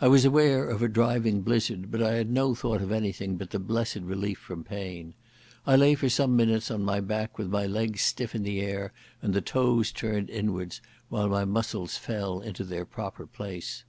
I 0.00 0.06
was 0.06 0.24
aware 0.24 0.68
of 0.68 0.80
a 0.80 0.86
driving 0.86 1.40
blizzard, 1.42 1.90
but 1.90 2.00
I 2.00 2.12
had 2.12 2.30
no 2.30 2.54
thought 2.54 2.80
of 2.80 2.92
anything 2.92 3.36
but 3.36 3.50
the 3.50 3.58
blessed 3.58 3.96
relief 4.02 4.38
from 4.38 4.62
pain. 4.62 5.14
I 5.66 5.74
lay 5.74 5.96
for 5.96 6.08
some 6.08 6.36
minutes 6.36 6.70
on 6.70 6.84
my 6.84 7.00
back 7.00 7.36
with 7.36 7.48
my 7.48 7.66
legs 7.66 8.02
stiff 8.02 8.32
in 8.36 8.44
the 8.44 8.60
air 8.60 8.92
and 9.20 9.34
the 9.34 9.40
toes 9.40 9.90
turned 9.90 10.30
inwards, 10.30 10.80
while 11.08 11.28
my 11.28 11.44
muscles 11.44 11.96
fell 11.96 12.38
into 12.40 12.62
their 12.62 12.84
proper 12.84 13.26
place. 13.26 13.82